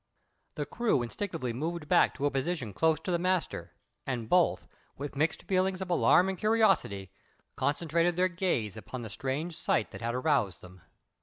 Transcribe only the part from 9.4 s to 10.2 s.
sight that had